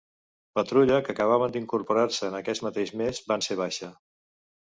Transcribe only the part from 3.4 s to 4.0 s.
ser baixa.